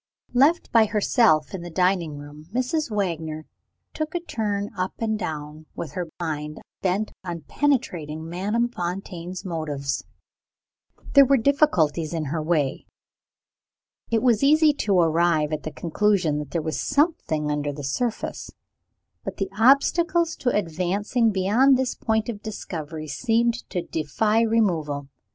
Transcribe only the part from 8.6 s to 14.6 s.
Fontaine's motives. There were difficulties in her way. It was